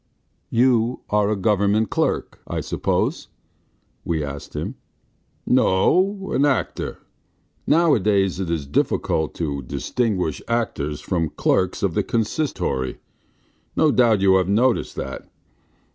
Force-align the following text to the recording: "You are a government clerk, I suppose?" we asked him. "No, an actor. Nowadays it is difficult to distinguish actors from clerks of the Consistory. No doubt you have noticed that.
"You 0.49 1.01
are 1.11 1.29
a 1.29 1.35
government 1.35 1.91
clerk, 1.91 2.41
I 2.47 2.59
suppose?" 2.61 3.27
we 4.03 4.23
asked 4.23 4.55
him. 4.55 4.73
"No, 5.45 6.31
an 6.33 6.43
actor. 6.43 6.97
Nowadays 7.67 8.39
it 8.39 8.49
is 8.49 8.65
difficult 8.65 9.35
to 9.35 9.61
distinguish 9.61 10.41
actors 10.47 11.01
from 11.01 11.29
clerks 11.29 11.83
of 11.83 11.93
the 11.93 12.01
Consistory. 12.01 12.97
No 13.75 13.91
doubt 13.91 14.21
you 14.21 14.37
have 14.37 14.49
noticed 14.49 14.95
that. 14.95 15.29